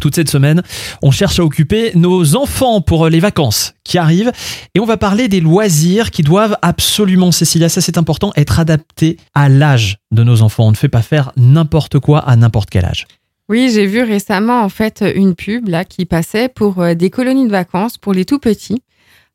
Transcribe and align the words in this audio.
Toute 0.00 0.14
cette 0.14 0.30
semaine, 0.30 0.62
on 1.02 1.10
cherche 1.10 1.38
à 1.38 1.44
occuper 1.44 1.92
nos 1.94 2.34
enfants 2.34 2.80
pour 2.80 3.08
les 3.08 3.20
vacances 3.20 3.74
qui 3.84 3.98
arrivent 3.98 4.32
et 4.74 4.80
on 4.80 4.86
va 4.86 4.96
parler 4.96 5.28
des 5.28 5.40
loisirs 5.40 6.10
qui 6.10 6.22
doivent 6.22 6.56
absolument, 6.62 7.32
Cécilia, 7.32 7.68
ça 7.68 7.80
c'est 7.80 7.98
important, 7.98 8.32
être 8.36 8.58
adaptés 8.58 9.18
à 9.34 9.48
l'âge 9.48 9.98
de 10.10 10.24
nos 10.24 10.42
enfants. 10.42 10.66
On 10.66 10.70
ne 10.70 10.76
fait 10.76 10.88
pas 10.88 11.02
faire 11.02 11.32
n'importe 11.36 11.98
quoi 11.98 12.20
à 12.20 12.34
n'importe 12.36 12.70
quel 12.70 12.84
âge. 12.84 13.06
Oui, 13.50 13.70
j'ai 13.74 13.86
vu 13.86 14.02
récemment 14.02 14.62
en 14.62 14.68
fait 14.68 15.04
une 15.14 15.34
pub 15.34 15.68
là 15.68 15.84
qui 15.84 16.06
passait 16.06 16.48
pour 16.48 16.80
euh, 16.80 16.94
des 16.94 17.10
colonies 17.10 17.46
de 17.46 17.50
vacances 17.50 17.98
pour 17.98 18.12
les 18.12 18.24
tout 18.24 18.38
petits. 18.38 18.80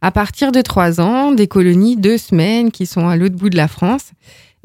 À 0.01 0.11
partir 0.11 0.51
de 0.51 0.61
3 0.61 1.01
ans, 1.01 1.31
des 1.31 1.47
colonies 1.47 1.97
deux 1.97 2.17
semaines 2.17 2.71
qui 2.71 2.85
sont 2.85 3.07
à 3.09 3.17
l'autre 3.17 3.35
bout 3.35 3.49
de 3.49 3.57
la 3.57 3.67
France. 3.67 4.11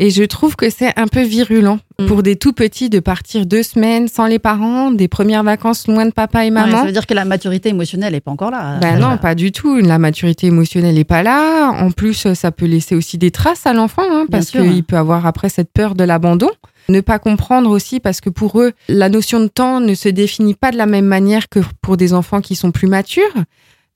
Et 0.02 0.08
je 0.10 0.24
trouve 0.24 0.56
que 0.56 0.70
c'est 0.70 0.98
un 0.98 1.06
peu 1.06 1.20
virulent 1.22 1.78
Mm. 2.00 2.06
pour 2.06 2.22
des 2.22 2.36
tout 2.36 2.54
petits 2.54 2.88
de 2.88 3.00
partir 3.00 3.44
deux 3.44 3.62
semaines 3.62 4.08
sans 4.08 4.26
les 4.26 4.38
parents, 4.38 4.90
des 4.90 5.06
premières 5.08 5.42
vacances 5.42 5.86
loin 5.86 6.06
de 6.06 6.10
papa 6.12 6.40
et 6.44 6.46
Ouais, 6.46 6.50
maman. 6.50 6.78
ça 6.78 6.84
veut 6.86 6.92
dire 6.92 7.06
que 7.06 7.12
la 7.12 7.26
maturité 7.26 7.68
émotionnelle 7.68 8.14
n'est 8.14 8.20
pas 8.22 8.30
encore 8.30 8.50
là. 8.50 8.78
Ben 8.78 8.98
non, 8.98 9.18
pas 9.18 9.34
du 9.34 9.52
tout. 9.52 9.76
La 9.76 9.98
maturité 9.98 10.46
émotionnelle 10.46 10.94
n'est 10.94 11.04
pas 11.04 11.22
là. 11.22 11.70
En 11.72 11.90
plus, 11.90 12.32
ça 12.32 12.50
peut 12.52 12.64
laisser 12.64 12.94
aussi 12.94 13.18
des 13.18 13.30
traces 13.30 13.66
à 13.66 13.74
l'enfant, 13.74 14.04
hein, 14.10 14.24
parce 14.30 14.50
qu'il 14.50 14.82
peut 14.84 14.96
avoir 14.96 15.26
après 15.26 15.50
cette 15.50 15.70
peur 15.70 15.94
de 15.94 16.02
l'abandon. 16.04 16.48
Ne 16.88 17.02
pas 17.02 17.18
comprendre 17.18 17.68
aussi, 17.68 18.00
parce 18.00 18.22
que 18.22 18.30
pour 18.30 18.58
eux, 18.62 18.72
la 18.88 19.10
notion 19.10 19.38
de 19.40 19.48
temps 19.48 19.80
ne 19.80 19.92
se 19.92 20.08
définit 20.08 20.54
pas 20.54 20.70
de 20.72 20.78
la 20.78 20.86
même 20.86 21.04
manière 21.04 21.50
que 21.50 21.60
pour 21.82 21.98
des 21.98 22.14
enfants 22.14 22.40
qui 22.40 22.54
sont 22.56 22.70
plus 22.72 22.88
matures. 22.88 23.34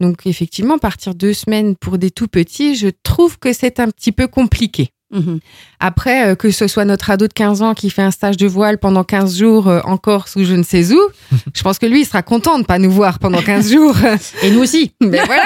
Donc 0.00 0.26
effectivement, 0.26 0.76
partir 0.76 1.14
deux 1.14 1.32
semaines 1.32 1.74
pour 1.76 1.96
des 1.96 2.10
tout 2.10 2.28
petits, 2.28 2.74
je 2.76 2.88
trouve 3.02 3.38
que 3.38 3.54
c'est 3.54 3.80
un 3.80 3.88
petit 3.88 4.12
peu 4.12 4.26
compliqué. 4.26 4.90
Mhm. 5.14 5.40
Après, 5.80 6.28
euh, 6.28 6.34
que 6.34 6.50
ce 6.50 6.66
soit 6.66 6.84
notre 6.84 7.10
ado 7.10 7.26
de 7.26 7.32
15 7.32 7.62
ans 7.62 7.74
qui 7.74 7.88
fait 7.88 8.02
un 8.02 8.10
stage 8.10 8.36
de 8.36 8.46
voile 8.46 8.78
pendant 8.78 9.04
15 9.04 9.38
jours 9.38 9.68
euh, 9.68 9.80
en 9.84 9.96
Corse 9.96 10.36
ou 10.36 10.44
je 10.44 10.54
ne 10.54 10.62
sais 10.62 10.92
où, 10.92 11.00
je 11.54 11.62
pense 11.62 11.78
que 11.78 11.86
lui, 11.86 12.02
il 12.02 12.04
sera 12.04 12.22
content 12.22 12.58
de 12.58 12.64
pas 12.64 12.78
nous 12.78 12.90
voir 12.90 13.18
pendant 13.18 13.40
15 13.40 13.72
jours. 13.72 13.96
Et 14.42 14.50
nous 14.50 14.60
aussi. 14.60 14.92
Mais 15.00 15.22
voilà. 15.26 15.44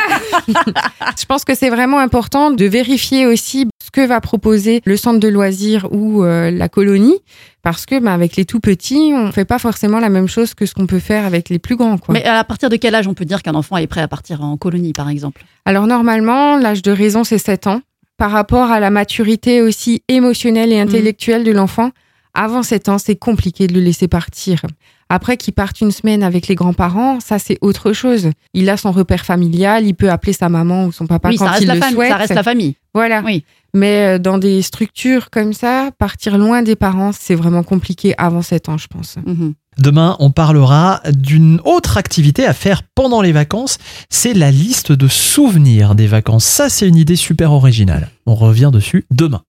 Je 1.19 1.25
pense 1.25 1.45
que 1.45 1.55
c'est 1.55 1.71
vraiment 1.71 1.99
important 1.99 2.51
de 2.51 2.65
vérifier 2.65 3.27
aussi 3.27 3.67
ce 3.85 3.91
que 3.91 4.07
va 4.07 4.21
proposer 4.21 4.83
le 4.85 4.97
centre 4.97 5.19
de 5.19 5.29
loisirs 5.29 5.89
ou 5.93 6.23
euh, 6.23 6.51
la 6.51 6.69
colonie, 6.69 7.19
parce 7.63 7.87
que 7.87 7.99
ben, 7.99 8.13
avec 8.13 8.37
les 8.37 8.45
tout 8.45 8.61
petits, 8.61 9.13
on 9.15 9.33
fait 9.33 9.45
pas 9.45 9.59
forcément 9.59 9.99
la 9.99 10.11
même 10.11 10.29
chose 10.29 10.55
que 10.55 10.67
ce 10.67 10.75
qu'on 10.75 10.87
peut 10.87 10.99
faire 10.99 11.25
avec 11.25 11.49
les 11.49 11.59
plus 11.59 11.77
grands. 11.77 11.99
Quoi. 11.99 12.13
Mais 12.13 12.25
à 12.25 12.45
partir 12.45 12.69
de 12.69 12.77
quel 12.77 12.95
âge 12.95 13.09
on 13.09 13.15
peut 13.15 13.25
dire 13.25 13.43
qu'un 13.43 13.55
enfant 13.55 13.77
est 13.77 13.87
prêt 13.87 14.03
à 14.03 14.09
partir 14.09 14.43
en 14.43 14.57
colonie, 14.57 14.93
par 14.93 15.09
exemple? 15.09 15.43
Alors 15.65 15.87
normalement, 15.87 16.57
l'âge 16.57 16.83
de 16.83 16.93
raison, 16.93 17.25
c'est 17.25 17.39
7 17.39 17.67
ans. 17.67 17.81
Par 18.19 18.33
rapport 18.33 18.73
à 18.73 18.81
la 18.81 18.91
maturité 18.91 19.63
aussi 19.63 20.03
émotionnelle 20.09 20.73
et 20.73 20.81
intellectuelle 20.81 21.45
de 21.45 21.53
l'enfant, 21.53 21.93
avant 22.35 22.65
7 22.65 22.89
ans, 22.89 22.99
c'est 22.99 23.15
compliqué 23.15 23.69
de 23.69 23.75
le 23.75 23.81
laisser 23.81 24.09
partir. 24.09 24.63
Après 25.11 25.37
qu'il 25.37 25.55
parte 25.55 25.81
une 25.81 25.91
semaine 25.91 26.23
avec 26.23 26.49
les 26.49 26.55
grands-parents, 26.55 27.19
ça 27.21 27.39
c'est 27.39 27.59
autre 27.61 27.93
chose. 27.93 28.31
Il 28.53 28.69
a 28.69 28.77
son 28.77 28.93
repère 28.93 29.25
familial, 29.25 29.87
il 29.87 29.95
peut 29.95 30.11
appeler 30.11 30.33
sa 30.33 30.49
maman 30.49 30.85
ou 30.87 30.93
son 30.93 31.07
papa 31.07 31.29
Oui, 31.31 31.37
quand 31.37 31.47
ça 31.47 31.51
reste, 31.53 31.63
il 31.63 31.67
la 31.69 31.75
le 31.75 31.81
famille, 31.81 31.95
souhaite. 31.97 32.11
ça 32.11 32.17
reste 32.17 32.35
la 32.35 32.43
famille. 32.43 32.75
Voilà. 32.95 33.23
Oui. 33.25 33.45
Mais 33.75 34.17
euh, 34.17 34.19
dans 34.19 34.39
des 34.39 34.63
structures 34.63 35.31
comme 35.31 35.53
ça, 35.53 35.91
partir 35.99 36.37
loin 36.39 36.63
des 36.63 36.77
parents, 36.77 37.13
c'est 37.13 37.35
vraiment 37.35 37.63
compliqué 37.63 38.15
avant 38.19 38.43
7 38.43 38.69
ans, 38.71 38.79
je 38.79 38.87
pense. 38.89 39.17
Mhm. 39.25 39.55
Demain, 39.79 40.17
on 40.19 40.31
parlera 40.33 41.01
d'une 41.09 41.61
autre 41.65 41.99
activité 41.99 42.45
à 42.45 42.53
faire 42.53 42.83
pendant 42.83 43.23
les 43.23 43.31
vacances. 43.31 43.79
C'est 44.11 44.35
la 44.35 44.51
liste 44.51 44.91
de 44.91 45.07
souvenirs 45.07 45.95
des 45.95 46.09
vacances. 46.09 46.45
Ça, 46.45 46.69
c'est 46.69 46.89
une 46.89 46.97
idée 46.97 47.15
super 47.15 47.53
originale. 47.53 48.11
On 48.27 48.35
revient 48.35 48.71
dessus 48.73 49.07
demain. 49.13 49.43